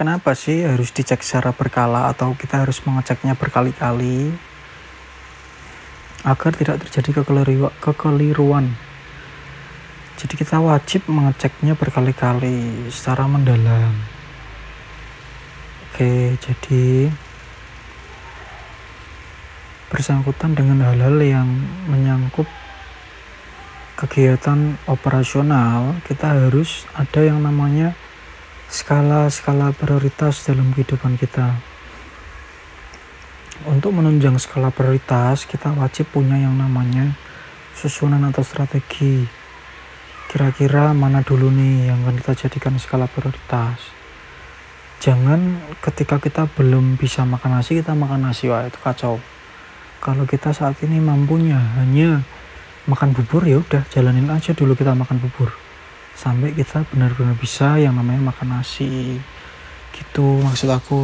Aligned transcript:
kenapa 0.00 0.32
sih 0.32 0.64
harus 0.64 0.96
dicek 0.96 1.20
secara 1.20 1.52
berkala 1.52 2.08
atau 2.08 2.32
kita 2.32 2.64
harus 2.64 2.80
mengeceknya 2.88 3.36
berkali-kali 3.36 4.32
agar 6.24 6.56
tidak 6.56 6.80
terjadi 6.88 7.20
kekeliruan. 7.84 8.72
Jadi 10.16 10.34
kita 10.40 10.56
wajib 10.56 11.04
mengeceknya 11.04 11.76
berkali-kali 11.76 12.88
secara 12.88 13.28
mendalam. 13.28 13.92
Oke, 15.92 16.32
jadi 16.40 17.12
bersangkutan 19.92 20.56
dengan 20.56 20.80
hal-hal 20.80 21.20
yang 21.20 21.48
menyangkut 21.92 22.48
kegiatan 24.00 24.80
operasional, 24.88 26.00
kita 26.08 26.48
harus 26.48 26.88
ada 26.96 27.20
yang 27.20 27.44
namanya 27.44 27.92
skala-skala 28.70 29.74
prioritas 29.74 30.46
dalam 30.46 30.70
kehidupan 30.70 31.18
kita. 31.18 31.58
Untuk 33.66 33.90
menunjang 33.90 34.38
skala 34.38 34.70
prioritas, 34.70 35.42
kita 35.42 35.74
wajib 35.74 36.06
punya 36.14 36.38
yang 36.38 36.54
namanya 36.54 37.18
susunan 37.74 38.22
atau 38.30 38.46
strategi. 38.46 39.26
Kira-kira 40.30 40.94
mana 40.94 41.26
dulu 41.26 41.50
nih 41.50 41.90
yang 41.90 42.06
akan 42.06 42.22
kita 42.22 42.46
jadikan 42.46 42.78
skala 42.78 43.10
prioritas. 43.10 43.82
Jangan 45.02 45.58
ketika 45.82 46.22
kita 46.22 46.46
belum 46.54 46.94
bisa 46.94 47.26
makan 47.26 47.58
nasi, 47.58 47.82
kita 47.82 47.98
makan 47.98 48.30
nasi, 48.30 48.46
wah 48.46 48.62
itu 48.62 48.78
kacau. 48.78 49.18
Kalau 49.98 50.24
kita 50.30 50.54
saat 50.54 50.78
ini 50.86 51.02
mampunya 51.02 51.58
hanya 51.82 52.22
makan 52.86 53.12
bubur 53.12 53.44
ya 53.44 53.60
udah 53.60 53.84
jalanin 53.92 54.30
aja 54.30 54.56
dulu 54.56 54.72
kita 54.72 54.96
makan 54.96 55.20
bubur 55.20 55.69
sampai 56.20 56.52
kita 56.52 56.84
benar-benar 56.92 57.32
bisa 57.40 57.80
yang 57.80 57.96
namanya 57.96 58.28
makan 58.28 58.60
nasi. 58.60 59.16
Gitu 59.96 60.26
maksud 60.44 60.68
aku 60.68 61.00